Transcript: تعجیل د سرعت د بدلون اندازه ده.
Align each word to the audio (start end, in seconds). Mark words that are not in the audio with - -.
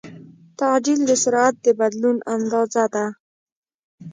تعجیل 0.59 1.01
د 1.05 1.11
سرعت 1.23 1.55
د 1.65 1.67
بدلون 1.79 2.17
اندازه 2.35 2.83
ده. 2.93 3.05